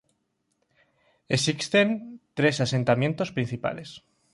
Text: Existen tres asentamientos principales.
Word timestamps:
Existen 1.37 1.87
tres 2.37 2.57
asentamientos 2.65 3.31
principales. 3.35 3.89